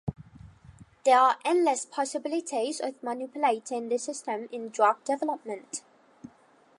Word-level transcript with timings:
There 1.05 1.19
are 1.19 1.37
endless 1.45 1.85
possibilities 1.85 2.79
of 2.79 3.03
manipulating 3.03 3.89
this 3.89 4.05
system 4.05 4.49
in 4.51 4.69
drug 4.69 5.03
development. 5.03 5.83